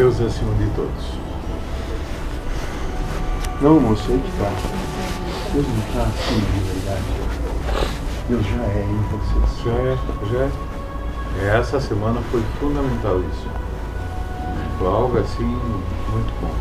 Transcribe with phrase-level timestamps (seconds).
[0.00, 1.04] Deus é acima de todos.
[3.60, 4.50] Não, moço, aí que tá.
[5.52, 7.02] Deus não está acima de verdade.
[8.30, 9.62] Deus já é em você.
[9.62, 9.98] Já é,
[10.32, 11.58] já é.
[11.58, 13.46] Essa semana foi fundamental isso.
[14.78, 16.54] Foi algo assim muito bom.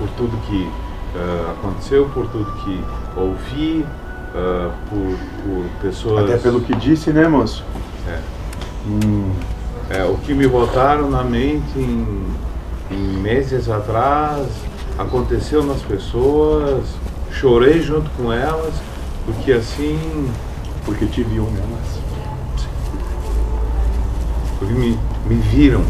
[0.00, 0.68] Por tudo que
[1.16, 2.84] uh, aconteceu, por tudo que
[3.16, 3.86] ouvi,
[4.34, 6.24] uh, por, por, pessoas.
[6.24, 7.62] Até pelo que disse, né, moço?
[8.08, 8.18] É.
[8.84, 9.30] Hum.
[9.90, 12.26] É o que me botaram na mente em,
[12.90, 14.46] em meses atrás
[14.98, 16.84] aconteceu nas pessoas,
[17.30, 18.74] chorei junto com elas,
[19.24, 20.28] porque assim.
[20.84, 22.00] Porque te viu nelas.
[24.58, 25.82] Porque me, me viram.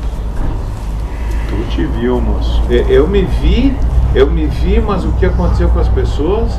[1.49, 2.60] Tu te viu, moço.
[2.69, 3.77] É, eu me vi,
[4.15, 6.52] eu me vi, mas o que aconteceu com as pessoas,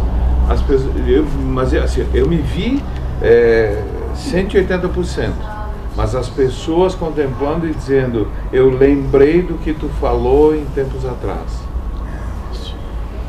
[0.49, 2.81] as pessoas eu, mas assim, eu me vi
[3.21, 3.84] é,
[4.15, 5.59] 180%.
[5.99, 11.60] Mas as pessoas contemplando e dizendo, eu lembrei do que tu falou em tempos atrás.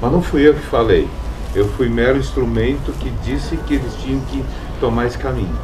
[0.00, 1.08] Mas não fui eu que falei.
[1.52, 4.44] Eu fui mero instrumento que disse que eles tinham que
[4.78, 5.58] tomar esse caminho.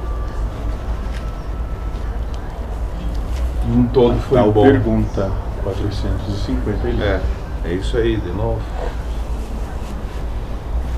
[3.73, 4.65] Um todo foi Tal bom.
[4.65, 5.31] pergunta
[5.63, 7.21] 450 É,
[7.67, 8.61] é isso aí, de novo.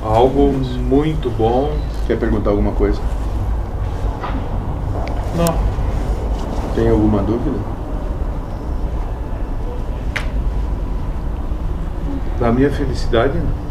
[0.03, 1.77] Algo muito bom.
[2.07, 2.99] Quer perguntar alguma coisa?
[5.37, 5.78] Não.
[6.75, 7.59] Tem alguma dúvida?
[12.39, 13.69] Da minha felicidade, não.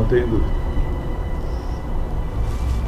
[0.00, 0.69] Não tenho dúvida.